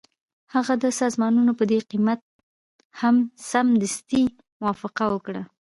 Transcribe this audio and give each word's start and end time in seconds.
هغه 0.53 0.73
د 0.83 0.85
سامانونو 0.99 1.51
په 1.59 1.63
دې 1.71 1.79
قیمت 1.91 2.19
هم 2.99 3.15
سمدستي 3.49 4.23
موافقه 4.61 5.05
وکړه 5.09 5.41